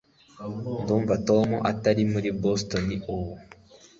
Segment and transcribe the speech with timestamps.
[0.81, 3.33] Ndumva Tom atari muri Boston ubu